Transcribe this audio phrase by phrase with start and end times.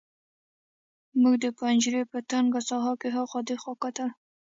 [1.21, 4.09] موږ د پنجرې په تنګه ساحه کې هاخوا دېخوا کتل